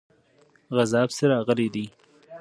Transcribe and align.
غزا 0.75 1.01
پسې 1.09 1.25
راغلی 1.33 1.67
دی. 1.73 1.85